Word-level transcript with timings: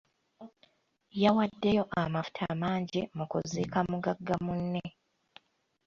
Yawaddeyo 1.21 1.83
amafuta 2.03 2.45
mangi 2.61 3.01
mu 3.17 3.25
kuziika 3.31 3.79
mugagga 3.89 4.35
munne. 4.45 4.83